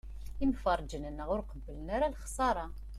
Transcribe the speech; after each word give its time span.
Imferrǧen-nneɣ 0.45 1.27
ur 1.35 1.41
qebblen 1.49 1.87
ara 1.95 2.13
lexṣara. 2.13 2.65